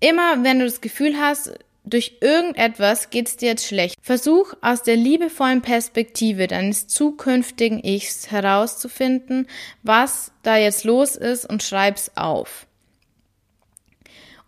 Immer 0.00 0.42
wenn 0.42 0.60
du 0.60 0.64
das 0.64 0.80
Gefühl 0.80 1.16
hast, 1.20 1.52
durch 1.84 2.18
irgendetwas 2.20 3.10
geht's 3.10 3.36
dir 3.36 3.50
jetzt 3.50 3.66
schlecht. 3.66 3.96
Versuch 4.02 4.54
aus 4.60 4.82
der 4.82 4.96
liebevollen 4.96 5.62
Perspektive 5.62 6.46
deines 6.46 6.86
zukünftigen 6.86 7.82
Ichs 7.82 8.30
herauszufinden, 8.30 9.46
was 9.82 10.32
da 10.42 10.56
jetzt 10.56 10.84
los 10.84 11.16
ist 11.16 11.46
und 11.46 11.62
schreib's 11.62 12.12
auf. 12.16 12.66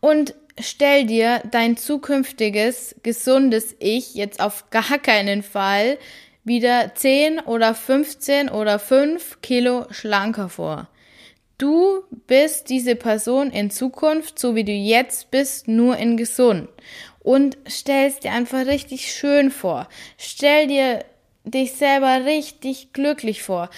Und 0.03 0.35
stell 0.59 1.07
dir 1.07 1.41
dein 1.49 1.77
zukünftiges, 1.77 2.97
gesundes 3.05 3.77
Ich 3.79 4.17
jetzt 4.17 4.41
auf 4.41 4.69
gar 4.71 4.99
keinen 4.99 5.45
Fall 5.45 5.97
wieder 6.43 6.93
10 6.93 7.39
oder 7.39 7.73
15 7.73 8.49
oder 8.49 8.81
5 8.81 9.41
Kilo 9.43 9.87
schlanker 9.93 10.49
vor. 10.49 10.89
Du 11.57 12.03
bist 12.27 12.69
diese 12.69 12.97
Person 12.97 13.53
in 13.53 13.71
Zukunft, 13.71 14.41
so 14.41 14.57
wie 14.57 14.65
du 14.65 14.73
jetzt 14.73 15.31
bist, 15.31 15.69
nur 15.69 15.97
in 15.99 16.17
gesund. 16.17 16.69
Und 17.21 17.57
stellst 17.69 18.25
dir 18.25 18.33
einfach 18.33 18.67
richtig 18.67 19.15
schön 19.15 19.53
vor. 19.53 19.89
Stell 20.19 20.67
dir 20.67 21.05
dich 21.45 21.75
selber 21.75 22.25
richtig 22.25 22.93
glücklich 22.93 23.45
vor. 23.45 23.71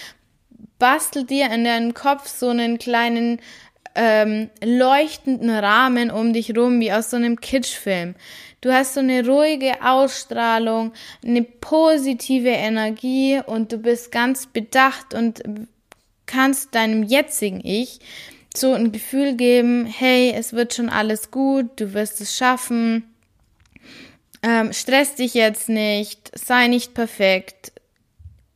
Bastel 0.78 1.24
dir 1.24 1.50
in 1.50 1.64
deinem 1.64 1.92
Kopf 1.92 2.28
so 2.28 2.48
einen 2.48 2.78
kleinen 2.78 3.40
ähm, 3.94 4.50
leuchtenden 4.62 5.50
Rahmen 5.50 6.10
um 6.10 6.32
dich 6.32 6.56
rum, 6.56 6.80
wie 6.80 6.92
aus 6.92 7.10
so 7.10 7.16
einem 7.16 7.40
Kitschfilm. 7.40 8.14
Du 8.60 8.72
hast 8.72 8.94
so 8.94 9.00
eine 9.00 9.26
ruhige 9.26 9.82
Ausstrahlung, 9.82 10.92
eine 11.24 11.42
positive 11.42 12.48
Energie 12.48 13.40
und 13.44 13.72
du 13.72 13.78
bist 13.78 14.10
ganz 14.10 14.46
bedacht 14.46 15.14
und 15.14 15.42
kannst 16.26 16.74
deinem 16.74 17.02
jetzigen 17.02 17.60
Ich 17.62 18.00
so 18.56 18.72
ein 18.72 18.92
Gefühl 18.92 19.34
geben, 19.34 19.84
hey, 19.86 20.32
es 20.34 20.52
wird 20.52 20.74
schon 20.74 20.88
alles 20.88 21.30
gut, 21.30 21.78
du 21.80 21.92
wirst 21.92 22.20
es 22.20 22.36
schaffen, 22.36 23.04
ähm, 24.42 24.72
stress 24.72 25.16
dich 25.16 25.34
jetzt 25.34 25.68
nicht, 25.68 26.30
sei 26.34 26.68
nicht 26.68 26.94
perfekt, 26.94 27.72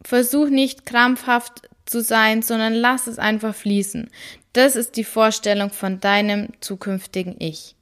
versuch 0.02 0.48
nicht 0.48 0.86
krampfhaft 0.86 1.68
zu 1.84 2.00
sein, 2.00 2.42
sondern 2.42 2.74
lass 2.74 3.06
es 3.06 3.18
einfach 3.18 3.54
fließen. 3.54 4.10
Das 4.58 4.74
ist 4.74 4.96
die 4.96 5.04
Vorstellung 5.04 5.70
von 5.70 6.00
deinem 6.00 6.48
zukünftigen 6.58 7.36
Ich. 7.38 7.76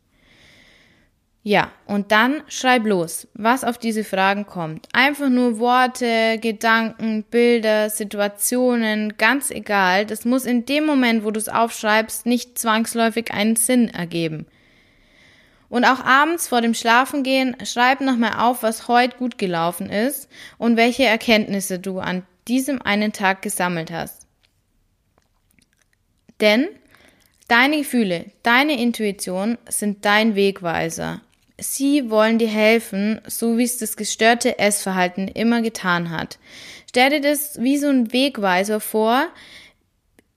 Ja, 1.43 1.73
und 1.87 2.13
dann 2.13 2.43
schreib 2.49 2.85
los, 2.85 3.29
was 3.33 3.65
auf 3.65 3.79
diese 3.79 4.05
Fragen 4.05 4.45
kommt. 4.45 4.87
Einfach 4.93 5.31
nur 5.31 5.59
Worte, 5.59 6.39
Gedanken, 6.39 7.23
Bilder, 7.23 7.89
Situationen, 7.89 9.17
ganz 9.17 9.51
egal. 9.51 10.05
Das 10.05 10.27
muss 10.27 10.45
in 10.45 10.67
dem 10.67 10.85
Moment, 10.85 11.25
wo 11.25 11.31
du 11.31 11.41
es 11.41 11.49
aufschreibst, 11.49 12.27
nicht 12.27 12.59
zwangsläufig 12.59 13.33
einen 13.33 13.57
Sinn 13.57 13.89
ergeben. 13.89 14.45
Und 15.71 15.87
auch 15.87 16.05
abends 16.05 16.47
vor 16.47 16.61
dem 16.61 16.75
Schlafengehen 16.75 17.57
schreib 17.65 18.03
nochmal 18.03 18.35
auf, 18.39 18.63
was 18.63 18.87
heute 18.87 19.17
gut 19.17 19.39
gelaufen 19.39 19.89
ist 19.89 20.29
und 20.59 20.77
welche 20.77 21.05
Erkenntnisse 21.05 21.79
du 21.79 22.01
an 22.01 22.27
diesem 22.49 22.83
einen 22.83 23.15
Tag 23.15 23.41
gesammelt 23.41 23.91
hast. 23.91 24.26
Denn 26.41 26.69
deine 27.49 27.79
Gefühle, 27.79 28.27
deine 28.43 28.81
Intuition 28.81 29.59
sind 29.69 30.05
dein 30.05 30.35
Wegweiser. 30.35 31.23
Sie 31.59 32.11
wollen 32.11 32.39
dir 32.39 32.49
helfen, 32.49 33.21
so 33.27 33.57
wie 33.57 33.65
es 33.65 33.79
das 33.79 33.97
gestörte 33.97 34.59
Essverhalten 34.59 35.29
immer 35.29 35.63
getan 35.63 36.11
hat. 36.11 36.39
Stell 36.89 37.11
dir 37.11 37.21
das 37.21 37.61
wie 37.61 37.79
so 37.79 37.89
ein 37.89 38.13
Wegweiser 38.13 38.81
vor, 38.81 39.29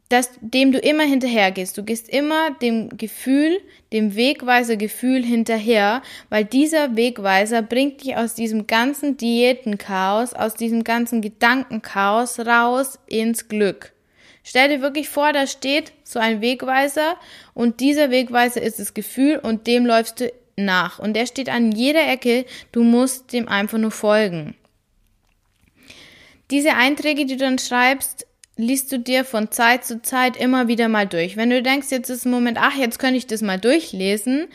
dass, 0.08 0.32
dem 0.42 0.72
du 0.72 0.80
immer 0.80 1.04
hinterhergehst. 1.04 1.78
Du 1.78 1.84
gehst 1.84 2.10
immer 2.10 2.52
dem 2.52 2.98
Gefühl, 2.98 3.60
dem 3.94 4.16
Wegweiser-Gefühl 4.16 5.24
hinterher, 5.24 6.02
weil 6.30 6.46
dieser 6.46 6.96
Wegweiser 6.96 7.62
bringt 7.62 8.04
dich 8.04 8.16
aus 8.16 8.34
diesem 8.34 8.66
ganzen 8.66 9.18
Diätenchaos, 9.18 10.34
aus 10.34 10.56
diesem 10.56 10.84
ganzen 10.84 11.22
Gedankenchaos 11.22 12.40
raus 12.40 12.98
ins 13.08 13.48
Glück. 13.48 13.94
Stell 14.50 14.68
dir 14.68 14.82
wirklich 14.82 15.10
vor, 15.10 15.32
da 15.32 15.46
steht 15.46 15.92
so 16.04 16.18
ein 16.18 16.42
Wegweiser 16.42 17.18
und 17.54 17.82
dieser 17.82 18.10
Wegweiser 18.10 18.60
ist 18.64 18.80
das 18.80 18.96
Gefühl 18.96 19.38
und 19.38 19.68
dem 19.68 19.86
läufst 19.86 20.22
du 20.22 20.34
nach. 20.56 20.98
Und 20.98 21.14
der 21.14 21.28
steht 21.28 21.50
an 21.50 21.72
jeder 21.72 22.08
Ecke, 22.08 22.48
du 22.72 22.82
musst 22.82 23.32
dem 23.32 23.48
einfach 23.48 23.78
nur 23.78 23.92
folgen. 23.92 24.56
Diese 26.50 26.74
Einträge, 26.74 27.28
die 27.28 27.38
du 27.38 27.44
dann 27.46 27.60
schreibst, 27.60 28.26
liest 28.56 28.92
du 28.92 28.98
dir 28.98 29.24
von 29.24 29.52
Zeit 29.52 29.86
zu 29.86 30.02
Zeit 30.02 30.36
immer 30.36 30.68
wieder 30.68 30.90
mal 30.90 31.06
durch. 31.06 31.38
Wenn 31.38 31.52
du 31.52 31.62
denkst, 31.62 31.92
jetzt 31.92 32.10
ist 32.10 32.26
ein 32.26 32.32
Moment, 32.32 32.58
ach, 32.60 32.76
jetzt 32.76 32.98
könnte 32.98 33.18
ich 33.18 33.28
das 33.28 33.44
mal 33.44 33.60
durchlesen, 33.60 34.48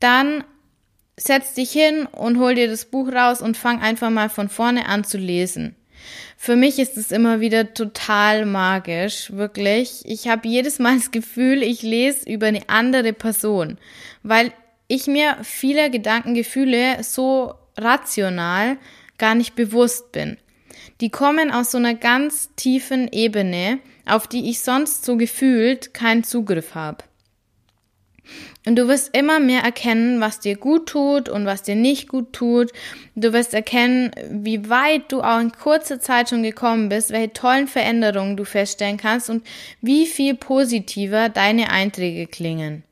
dann 0.00 0.44
setz 1.16 1.54
dich 1.54 1.70
hin 1.70 2.04
und 2.04 2.38
hol 2.38 2.54
dir 2.54 2.68
das 2.68 2.84
Buch 2.84 3.10
raus 3.10 3.40
und 3.40 3.56
fang 3.56 3.80
einfach 3.80 4.10
mal 4.10 4.28
von 4.28 4.50
vorne 4.50 4.84
an 4.84 5.02
zu 5.02 5.16
lesen. 5.16 5.76
Für 6.42 6.56
mich 6.56 6.78
ist 6.78 6.96
es 6.96 7.12
immer 7.12 7.40
wieder 7.40 7.74
total 7.74 8.46
magisch, 8.46 9.30
wirklich. 9.30 10.00
Ich 10.06 10.26
habe 10.26 10.48
jedes 10.48 10.78
Mal 10.78 10.96
das 10.96 11.10
Gefühl, 11.10 11.62
ich 11.62 11.82
lese 11.82 12.26
über 12.30 12.46
eine 12.46 12.66
andere 12.70 13.12
Person, 13.12 13.76
weil 14.22 14.50
ich 14.88 15.06
mir 15.06 15.36
vieler 15.42 15.90
Gedankengefühle 15.90 17.02
so 17.02 17.56
rational 17.76 18.78
gar 19.18 19.34
nicht 19.34 19.54
bewusst 19.54 20.12
bin. 20.12 20.38
Die 21.02 21.10
kommen 21.10 21.50
aus 21.50 21.72
so 21.72 21.76
einer 21.76 21.92
ganz 21.92 22.48
tiefen 22.56 23.12
Ebene, 23.12 23.78
auf 24.06 24.26
die 24.26 24.48
ich 24.48 24.60
sonst 24.60 25.04
so 25.04 25.18
gefühlt 25.18 25.92
keinen 25.92 26.24
Zugriff 26.24 26.74
habe. 26.74 27.04
Und 28.66 28.76
du 28.76 28.88
wirst 28.88 29.16
immer 29.16 29.40
mehr 29.40 29.62
erkennen, 29.62 30.20
was 30.20 30.38
dir 30.38 30.54
gut 30.56 30.86
tut 30.86 31.30
und 31.30 31.46
was 31.46 31.62
dir 31.62 31.76
nicht 31.76 32.08
gut 32.08 32.34
tut. 32.34 32.70
Du 33.14 33.32
wirst 33.32 33.54
erkennen, 33.54 34.10
wie 34.30 34.68
weit 34.68 35.10
du 35.12 35.22
auch 35.22 35.40
in 35.40 35.52
kurzer 35.52 35.98
Zeit 35.98 36.28
schon 36.28 36.42
gekommen 36.42 36.90
bist, 36.90 37.10
welche 37.10 37.32
tollen 37.32 37.68
Veränderungen 37.68 38.36
du 38.36 38.44
feststellen 38.44 38.98
kannst 38.98 39.30
und 39.30 39.46
wie 39.80 40.06
viel 40.06 40.34
positiver 40.34 41.30
deine 41.30 41.70
Einträge 41.70 42.26
klingen. 42.26 42.84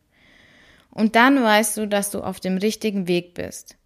Und 0.90 1.16
dann 1.16 1.42
weißt 1.42 1.76
du, 1.76 1.86
dass 1.86 2.10
du 2.10 2.20
auf 2.20 2.40
dem 2.40 2.56
richtigen 2.56 3.06
Weg 3.06 3.34
bist. 3.34 3.76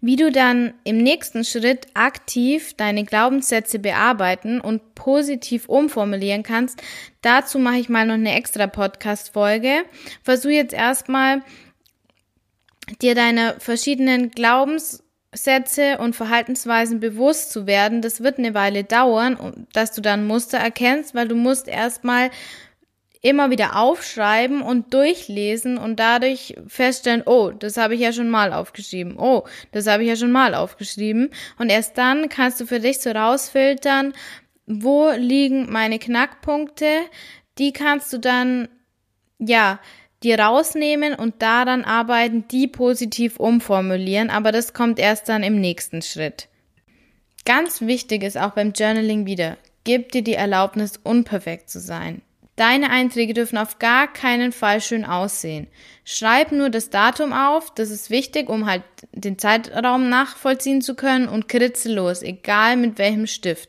Wie 0.00 0.16
du 0.16 0.30
dann 0.30 0.74
im 0.84 0.98
nächsten 0.98 1.44
Schritt 1.44 1.86
aktiv 1.94 2.74
deine 2.74 3.04
Glaubenssätze 3.04 3.78
bearbeiten 3.78 4.60
und 4.60 4.94
positiv 4.94 5.68
umformulieren 5.68 6.42
kannst, 6.42 6.82
dazu 7.22 7.58
mache 7.58 7.78
ich 7.78 7.88
mal 7.88 8.06
noch 8.06 8.14
eine 8.14 8.34
extra 8.34 8.66
Podcast-Folge. 8.66 9.84
Versuch 10.22 10.50
jetzt 10.50 10.74
erstmal 10.74 11.42
dir 13.00 13.14
deine 13.14 13.56
verschiedenen 13.58 14.30
Glaubenssätze 14.30 15.98
und 15.98 16.14
Verhaltensweisen 16.14 17.00
bewusst 17.00 17.50
zu 17.50 17.66
werden. 17.66 18.02
Das 18.02 18.22
wird 18.22 18.38
eine 18.38 18.54
Weile 18.54 18.84
dauern, 18.84 19.66
dass 19.72 19.92
du 19.92 20.00
dann 20.00 20.26
Muster 20.26 20.58
erkennst, 20.58 21.14
weil 21.14 21.26
du 21.26 21.34
musst 21.34 21.68
erstmal 21.68 22.30
immer 23.26 23.50
wieder 23.50 23.74
aufschreiben 23.74 24.62
und 24.62 24.94
durchlesen 24.94 25.78
und 25.78 25.98
dadurch 25.98 26.54
feststellen, 26.68 27.24
oh, 27.26 27.50
das 27.50 27.76
habe 27.76 27.96
ich 27.96 28.00
ja 28.00 28.12
schon 28.12 28.30
mal 28.30 28.52
aufgeschrieben, 28.52 29.16
oh, 29.18 29.42
das 29.72 29.88
habe 29.88 30.04
ich 30.04 30.08
ja 30.08 30.14
schon 30.14 30.30
mal 30.30 30.54
aufgeschrieben. 30.54 31.30
Und 31.58 31.68
erst 31.68 31.98
dann 31.98 32.28
kannst 32.28 32.60
du 32.60 32.66
für 32.66 32.78
dich 32.78 33.00
so 33.00 33.10
rausfiltern, 33.10 34.12
wo 34.66 35.10
liegen 35.10 35.70
meine 35.72 35.98
Knackpunkte, 35.98 36.86
die 37.58 37.72
kannst 37.72 38.12
du 38.12 38.18
dann, 38.18 38.68
ja, 39.40 39.80
dir 40.22 40.38
rausnehmen 40.38 41.14
und 41.14 41.42
daran 41.42 41.84
arbeiten, 41.84 42.46
die 42.48 42.68
positiv 42.68 43.38
umformulieren, 43.38 44.30
aber 44.30 44.52
das 44.52 44.72
kommt 44.72 45.00
erst 45.00 45.28
dann 45.28 45.42
im 45.42 45.60
nächsten 45.60 46.00
Schritt. 46.00 46.48
Ganz 47.44 47.80
wichtig 47.80 48.22
ist 48.22 48.38
auch 48.38 48.52
beim 48.52 48.72
Journaling 48.72 49.26
wieder, 49.26 49.56
gib 49.82 50.12
dir 50.12 50.22
die 50.22 50.34
Erlaubnis, 50.34 51.00
unperfekt 51.02 51.70
zu 51.70 51.80
sein. 51.80 52.22
Deine 52.56 52.90
Einträge 52.90 53.34
dürfen 53.34 53.58
auf 53.58 53.78
gar 53.78 54.10
keinen 54.10 54.50
Fall 54.50 54.80
schön 54.80 55.04
aussehen. 55.04 55.66
Schreib 56.04 56.52
nur 56.52 56.70
das 56.70 56.88
Datum 56.88 57.34
auf, 57.34 57.72
das 57.74 57.90
ist 57.90 58.08
wichtig, 58.08 58.48
um 58.48 58.64
halt 58.64 58.82
den 59.12 59.38
Zeitraum 59.38 60.08
nachvollziehen 60.08 60.80
zu 60.80 60.94
können 60.94 61.28
und 61.28 61.48
kritzel 61.48 61.94
los, 61.94 62.22
egal 62.22 62.78
mit 62.78 62.96
welchem 62.96 63.26
Stift. 63.26 63.68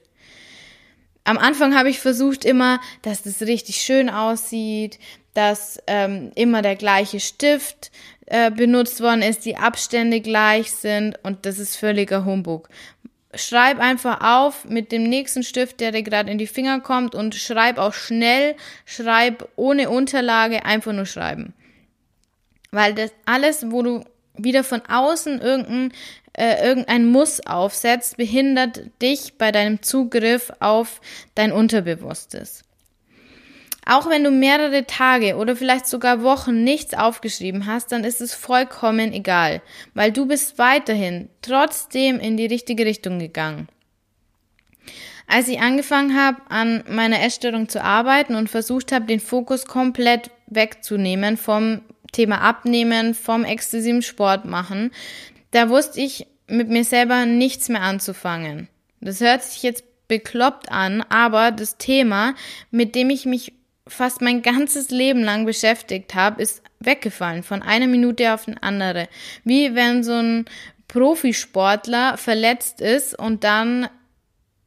Am 1.26 1.38
Anfang 1.38 1.76
habe 1.78 1.90
ich 1.90 2.00
versucht 2.00 2.46
immer, 2.46 2.80
dass 3.02 3.24
das 3.24 3.42
richtig 3.42 3.82
schön 3.82 4.10
aussieht, 4.10 4.98
dass 5.34 5.80
ähm, 5.86 6.32
immer 6.36 6.62
der 6.62 6.78
gleiche 6.78 7.20
Stift 7.20 7.92
äh, 8.26 8.50
benutzt 8.50 9.02
worden 9.02 9.22
ist, 9.22 9.44
die 9.44 9.58
Abstände 9.58 10.22
gleich 10.22 10.72
sind 10.72 11.20
und 11.24 11.46
das 11.46 11.60
ist 11.60 11.76
völliger 11.76 12.24
Humbug 12.24 12.70
schreib 13.38 13.80
einfach 13.80 14.22
auf 14.22 14.66
mit 14.66 14.92
dem 14.92 15.04
nächsten 15.04 15.44
Stift, 15.44 15.80
der 15.80 15.92
dir 15.92 16.04
gerade 16.04 16.32
in 16.32 16.38
die 16.38 16.48
Finger 16.48 16.80
kommt 16.80 17.16
und 17.16 17.36
schreib 17.36 17.78
auch 17.78 17.94
schnell, 17.94 18.56
schreib 18.86 19.48
ohne 19.56 19.90
Unterlage, 19.90 20.66
einfach 20.66 20.94
nur 20.94 21.06
schreiben. 21.06 21.54
Weil 22.72 22.94
das 22.94 23.12
alles, 23.26 23.72
wo 23.72 23.82
du 23.82 24.04
wieder 24.36 24.64
von 24.64 24.82
außen 24.88 25.42
irgendein, 25.42 25.94
äh, 26.34 26.68
irgendein 26.68 27.06
Muss 27.06 27.40
aufsetzt, 27.46 28.18
behindert 28.18 28.82
dich 29.02 29.38
bei 29.38 29.52
deinem 29.52 29.82
Zugriff 29.82 30.52
auf 30.60 31.02
dein 31.36 31.52
Unterbewusstes. 31.52 32.67
Auch 33.90 34.10
wenn 34.10 34.26
du 34.26 34.32
mehrere 34.32 34.86
Tage 34.86 35.38
oder 35.38 35.56
vielleicht 35.56 35.88
sogar 35.88 36.22
Wochen 36.22 36.66
nichts 36.66 36.94
aufgeschrieben 36.94 37.68
hast, 37.68 37.94
dann 37.94 38.04
ist 38.04 38.20
es 38.20 38.34
vollkommen 38.34 39.14
egal, 39.14 39.62
weil 39.94 40.12
du 40.12 40.26
bist 40.26 40.58
weiterhin 40.58 41.30
trotzdem 41.42 42.20
in 42.20 42.36
die 42.36 42.48
richtige 42.48 42.86
Richtung 42.86 43.18
gegangen. 43.18 43.70
Als 45.26 45.48
ich 45.48 45.62
angefangen 45.62 46.22
habe, 46.22 46.42
an 46.50 46.84
meiner 46.90 47.22
Essstörung 47.22 47.70
zu 47.70 47.82
arbeiten 47.82 48.36
und 48.36 48.50
versucht 48.50 48.92
habe, 48.92 49.06
den 49.06 49.22
Fokus 49.22 49.66
komplett 49.66 50.32
wegzunehmen 50.48 51.38
vom 51.38 51.82
Thema 52.12 52.42
Abnehmen, 52.42 53.14
vom 53.14 53.46
exzessiven 53.46 54.02
Sport 54.02 54.44
machen, 54.44 54.92
da 55.52 55.70
wusste 55.70 56.02
ich 56.02 56.28
mit 56.48 56.68
mir 56.68 56.84
selber 56.84 57.26
nichts 57.26 57.70
mehr 57.70 57.84
anzufangen. 57.84 58.68
Das 59.00 59.22
hört 59.22 59.44
sich 59.44 59.64
jetzt 59.64 59.86
bekloppt 60.10 60.72
an, 60.72 61.04
aber 61.08 61.52
das 61.52 61.78
Thema, 61.78 62.36
mit 62.70 62.94
dem 62.96 63.10
ich 63.10 63.26
mich 63.26 63.54
fast 63.88 64.22
mein 64.22 64.42
ganzes 64.42 64.90
Leben 64.90 65.24
lang 65.24 65.46
beschäftigt 65.46 66.16
habe, 66.16 66.42
ist 66.42 66.62
weggefallen 66.80 67.44
von 67.44 67.62
einer 67.62 67.88
Minute 67.88 68.34
auf 68.34 68.48
eine 68.48 68.62
andere. 68.62 69.08
Wie 69.44 69.76
wenn 69.76 70.04
so 70.04 70.14
ein 70.14 70.46
Profisportler 70.88 72.18
verletzt 72.18 72.82
ist 72.82 73.18
und 73.18 73.44
dann 73.44 73.90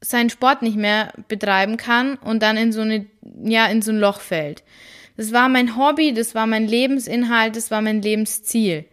seinen 0.00 0.30
Sport 0.30 0.62
nicht 0.62 0.76
mehr 0.76 1.12
betreiben 1.28 1.76
kann 1.76 2.16
und 2.16 2.42
dann 2.42 2.56
in 2.56 2.72
so 2.72 2.80
eine, 2.80 3.06
ja, 3.44 3.66
in 3.66 3.82
so 3.82 3.92
ein 3.92 3.98
Loch 3.98 4.20
fällt. 4.20 4.62
Das 5.16 5.32
war 5.32 5.48
mein 5.48 5.76
Hobby, 5.76 6.14
das 6.14 6.34
war 6.34 6.46
mein 6.46 6.66
Lebensinhalt, 6.66 7.56
das 7.56 7.70
war 7.70 7.82
mein 7.82 8.00
Lebensziel. 8.00 8.86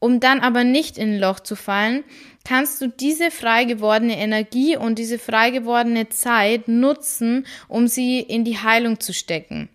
Um 0.00 0.20
dann 0.20 0.40
aber 0.40 0.64
nicht 0.64 0.98
in 0.98 1.14
ein 1.14 1.20
Loch 1.20 1.40
zu 1.40 1.56
fallen, 1.56 2.04
kannst 2.44 2.80
du 2.80 2.88
diese 2.88 3.30
frei 3.30 3.64
gewordene 3.64 4.18
Energie 4.18 4.76
und 4.76 4.98
diese 4.98 5.18
frei 5.18 5.50
gewordene 5.50 6.08
Zeit 6.10 6.68
nutzen, 6.68 7.46
um 7.68 7.88
sie 7.88 8.20
in 8.20 8.44
die 8.44 8.58
Heilung 8.58 9.00
zu 9.00 9.12
stecken. 9.12 9.68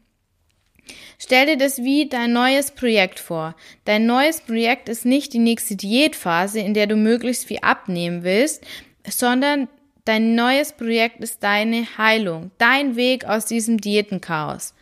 Stell 1.17 1.47
dir 1.47 1.57
das 1.57 1.83
wie 1.83 2.07
dein 2.07 2.31
neues 2.31 2.71
Projekt 2.71 3.19
vor. 3.19 3.55
Dein 3.85 4.05
neues 4.05 4.41
Projekt 4.41 4.87
ist 4.87 5.05
nicht 5.05 5.33
die 5.33 5.39
nächste 5.39 5.75
Diätphase, 5.75 6.59
in 6.59 6.73
der 6.73 6.87
du 6.87 6.95
möglichst 6.95 7.45
viel 7.45 7.59
abnehmen 7.61 8.23
willst, 8.23 8.65
sondern 9.07 9.67
dein 10.05 10.35
neues 10.35 10.71
Projekt 10.71 11.19
ist 11.19 11.43
deine 11.43 11.85
Heilung, 11.97 12.51
dein 12.57 12.95
Weg 12.95 13.25
aus 13.25 13.45
diesem 13.45 13.79
Diätenchaos. 13.81 14.73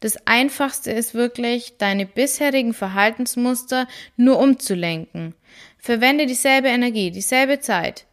Das 0.00 0.26
Einfachste 0.26 0.90
ist 0.90 1.14
wirklich, 1.14 1.78
deine 1.78 2.06
bisherigen 2.06 2.74
Verhaltensmuster 2.74 3.86
nur 4.16 4.38
umzulenken. 4.38 5.34
Verwende 5.78 6.26
dieselbe 6.26 6.68
Energie, 6.68 7.10
dieselbe 7.10 7.60
Zeit 7.60 8.06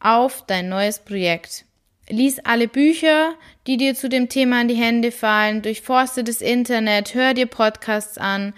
auf 0.00 0.44
dein 0.46 0.68
neues 0.68 0.98
Projekt. 0.98 1.64
Lies 2.08 2.38
alle 2.40 2.68
Bücher, 2.68 3.34
die 3.66 3.76
dir 3.76 3.94
zu 3.94 4.08
dem 4.08 4.28
Thema 4.28 4.62
in 4.62 4.68
die 4.68 4.74
Hände 4.74 5.12
fallen, 5.12 5.62
durchforste 5.62 6.24
das 6.24 6.40
Internet, 6.40 7.14
hör 7.14 7.34
dir 7.34 7.46
Podcasts 7.46 8.16
an. 8.16 8.54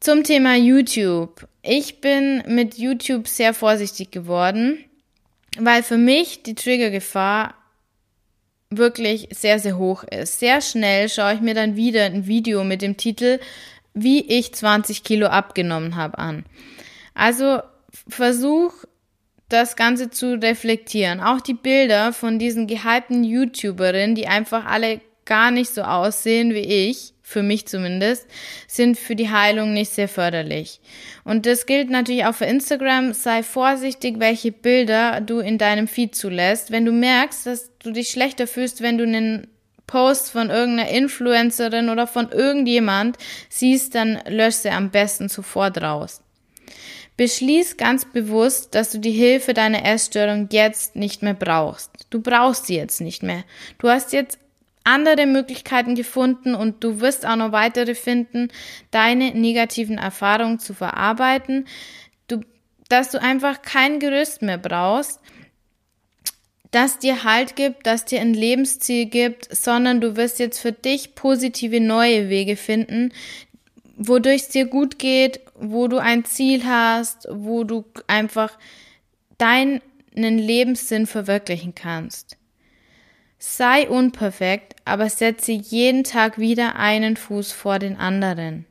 Zum 0.00 0.22
Thema 0.22 0.54
YouTube. 0.54 1.48
Ich 1.62 2.00
bin 2.00 2.44
mit 2.46 2.78
YouTube 2.78 3.26
sehr 3.26 3.52
vorsichtig 3.54 4.12
geworden, 4.12 4.84
weil 5.58 5.82
für 5.82 5.98
mich 5.98 6.44
die 6.44 6.54
Triggergefahr 6.54 7.54
wirklich 8.70 9.28
sehr, 9.32 9.58
sehr 9.58 9.76
hoch 9.76 10.04
ist. 10.04 10.38
Sehr 10.38 10.60
schnell 10.60 11.08
schaue 11.08 11.34
ich 11.34 11.40
mir 11.40 11.54
dann 11.54 11.74
wieder 11.74 12.04
ein 12.04 12.26
Video 12.26 12.62
mit 12.62 12.82
dem 12.82 12.96
Titel, 12.96 13.40
wie 13.94 14.20
ich 14.20 14.54
20 14.54 15.02
Kilo 15.02 15.26
abgenommen 15.26 15.96
habe 15.96 16.18
an. 16.18 16.44
Also 17.18 17.60
versuch 18.08 18.72
das 19.48 19.74
Ganze 19.74 20.08
zu 20.08 20.40
reflektieren. 20.40 21.20
Auch 21.20 21.40
die 21.40 21.54
Bilder 21.54 22.12
von 22.12 22.38
diesen 22.38 22.68
gehypten 22.68 23.24
YouTuberinnen, 23.24 24.14
die 24.14 24.28
einfach 24.28 24.64
alle 24.66 25.00
gar 25.24 25.50
nicht 25.50 25.74
so 25.74 25.82
aussehen 25.82 26.54
wie 26.54 26.88
ich, 26.88 27.14
für 27.22 27.42
mich 27.42 27.66
zumindest, 27.66 28.26
sind 28.68 28.96
für 28.96 29.16
die 29.16 29.30
Heilung 29.30 29.74
nicht 29.74 29.90
sehr 29.90 30.08
förderlich. 30.08 30.80
Und 31.24 31.44
das 31.44 31.66
gilt 31.66 31.90
natürlich 31.90 32.24
auch 32.24 32.36
für 32.36 32.44
Instagram. 32.44 33.12
Sei 33.14 33.42
vorsichtig, 33.42 34.20
welche 34.20 34.52
Bilder 34.52 35.20
du 35.20 35.40
in 35.40 35.58
deinem 35.58 35.88
Feed 35.88 36.14
zulässt. 36.14 36.70
Wenn 36.70 36.84
du 36.84 36.92
merkst, 36.92 37.46
dass 37.46 37.76
du 37.80 37.90
dich 37.90 38.10
schlechter 38.10 38.46
fühlst, 38.46 38.80
wenn 38.80 38.96
du 38.96 39.04
einen 39.04 39.48
Post 39.88 40.30
von 40.30 40.50
irgendeiner 40.50 40.90
Influencerin 40.90 41.88
oder 41.88 42.06
von 42.06 42.30
irgendjemand 42.30 43.18
siehst, 43.48 43.96
dann 43.96 44.20
lösch 44.28 44.54
sie 44.54 44.70
am 44.70 44.90
besten 44.90 45.28
sofort 45.28 45.82
raus. 45.82 46.22
Beschließ 47.18 47.76
ganz 47.76 48.04
bewusst, 48.04 48.76
dass 48.76 48.92
du 48.92 48.98
die 49.00 49.10
Hilfe 49.10 49.52
deiner 49.52 49.84
Essstörung 49.84 50.48
jetzt 50.52 50.94
nicht 50.94 51.20
mehr 51.20 51.34
brauchst. 51.34 51.90
Du 52.10 52.22
brauchst 52.22 52.66
sie 52.66 52.76
jetzt 52.76 53.00
nicht 53.00 53.24
mehr. 53.24 53.42
Du 53.78 53.88
hast 53.88 54.12
jetzt 54.12 54.38
andere 54.84 55.26
Möglichkeiten 55.26 55.96
gefunden 55.96 56.54
und 56.54 56.84
du 56.84 57.00
wirst 57.00 57.26
auch 57.26 57.34
noch 57.34 57.50
weitere 57.50 57.96
finden, 57.96 58.52
deine 58.92 59.32
negativen 59.32 59.98
Erfahrungen 59.98 60.60
zu 60.60 60.74
verarbeiten, 60.74 61.66
du, 62.28 62.40
dass 62.88 63.10
du 63.10 63.20
einfach 63.20 63.62
kein 63.62 63.98
Gerüst 63.98 64.40
mehr 64.40 64.56
brauchst, 64.56 65.18
das 66.70 67.00
dir 67.00 67.24
Halt 67.24 67.56
gibt, 67.56 67.84
das 67.84 68.04
dir 68.04 68.20
ein 68.20 68.32
Lebensziel 68.32 69.06
gibt, 69.06 69.52
sondern 69.52 70.00
du 70.00 70.14
wirst 70.14 70.38
jetzt 70.38 70.60
für 70.60 70.72
dich 70.72 71.16
positive 71.16 71.80
neue 71.80 72.28
Wege 72.28 72.54
finden, 72.54 73.12
wodurch 73.96 74.42
es 74.42 74.48
dir 74.50 74.66
gut 74.66 75.00
geht, 75.00 75.40
wo 75.60 75.88
du 75.88 75.98
ein 75.98 76.24
Ziel 76.24 76.64
hast, 76.64 77.26
wo 77.30 77.64
du 77.64 77.84
einfach 78.06 78.58
deinen 79.38 79.80
Lebenssinn 80.14 81.06
verwirklichen 81.06 81.74
kannst. 81.74 82.36
Sei 83.38 83.88
unperfekt, 83.88 84.74
aber 84.84 85.08
setze 85.08 85.52
jeden 85.52 86.02
Tag 86.02 86.38
wieder 86.38 86.76
einen 86.76 87.16
Fuß 87.16 87.52
vor 87.52 87.78
den 87.78 87.96
anderen. 87.96 88.66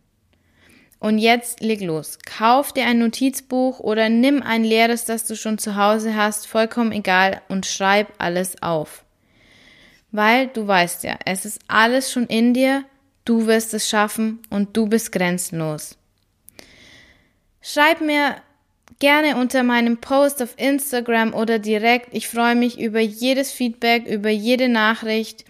Und 1.00 1.19
jetzt 1.19 1.62
leg 1.62 1.80
los. 1.82 2.17
Kauf 2.26 2.73
dir 2.73 2.86
ein 2.86 3.00
Notizbuch 3.00 3.80
oder 3.80 4.10
nimm 4.10 4.41
ein 4.41 4.63
leeres, 4.63 5.06
das 5.06 5.26
du 5.26 5.36
schon 5.36 5.58
zu 5.58 5.76
Hause 5.76 6.15
hast, 6.15 6.47
vollkommen 6.47 6.91
egal, 6.91 7.41
und 7.50 7.65
schreib 7.65 8.12
alles 8.17 8.62
auf. 8.62 9.06
Weil 10.12 10.47
du 10.47 10.67
weißt 10.67 11.04
ja, 11.04 11.17
es 11.26 11.45
ist 11.45 11.60
alles 11.67 12.12
schon 12.12 12.26
in 12.26 12.54
dir 12.54 12.84
Du 13.28 13.45
wirst 13.45 13.73
es 13.73 13.89
schaffen 13.89 14.39
und 14.50 14.78
du 14.78 14.88
bist 14.88 15.12
grenzenlos. 15.12 15.97
Schreib 17.69 17.99
mir 17.99 18.38
gerne 18.99 19.36
unter 19.36 19.62
meinem 19.62 19.97
Post 19.97 20.41
auf 20.41 20.53
Instagram 20.56 21.34
oder 21.34 21.60
direkt. 21.60 22.13
Ich 22.13 22.30
freue 22.30 22.56
mich 22.56 22.80
über 22.80 23.01
jedes 23.01 23.51
Feedback, 23.51 24.06
über 24.06 24.30
jede 24.30 24.69
Nachricht. 24.69 25.43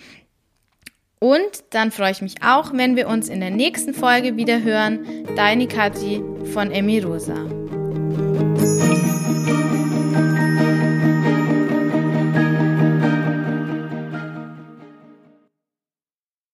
Und 1.20 1.64
dann 1.70 1.92
freue 1.92 2.12
ich 2.12 2.24
mich 2.24 2.42
auch, 2.42 2.74
wenn 2.74 2.96
wir 2.96 3.08
uns 3.08 3.30
in 3.30 3.40
der 3.40 3.52
nächsten 3.52 3.94
Folge 3.94 4.36
wieder 4.36 4.64
hören. 4.64 5.28
Deine 5.36 5.68
Kathi 5.68 6.24
von 6.54 6.72
Emi 6.72 7.02
Rosa. 7.02 7.67